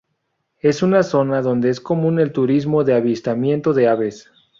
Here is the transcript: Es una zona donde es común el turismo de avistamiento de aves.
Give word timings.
Es 0.57 0.81
una 0.81 1.03
zona 1.03 1.43
donde 1.43 1.69
es 1.69 1.79
común 1.79 2.19
el 2.19 2.31
turismo 2.31 2.83
de 2.83 2.95
avistamiento 2.95 3.71
de 3.71 3.87
aves. 3.87 4.31